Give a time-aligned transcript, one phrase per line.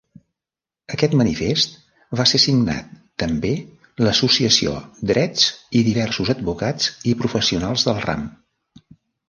[0.93, 1.75] Aquest manifest
[2.21, 3.53] va ser signat també
[4.07, 4.75] l'Associació
[5.13, 5.47] Drets
[5.81, 8.29] i diversos advocats i professionals del ram.